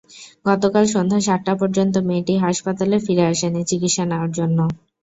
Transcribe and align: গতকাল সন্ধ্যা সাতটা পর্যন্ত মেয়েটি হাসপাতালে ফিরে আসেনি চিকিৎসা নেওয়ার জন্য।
গতকাল 0.45 0.83
সন্ধ্যা 0.93 1.19
সাতটা 1.27 1.53
পর্যন্ত 1.61 1.95
মেয়েটি 2.07 2.33
হাসপাতালে 2.45 2.97
ফিরে 3.05 3.23
আসেনি 3.31 3.61
চিকিৎসা 3.69 4.03
নেওয়ার 4.05 4.31
জন্য। 4.37 4.59